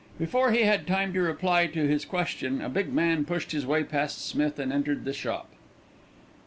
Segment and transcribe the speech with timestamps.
[0.17, 3.83] Before he had time to reply to his question, a big man pushed his way
[3.83, 5.49] past Smith and entered the shop.